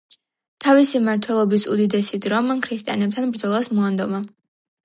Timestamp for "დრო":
2.27-2.39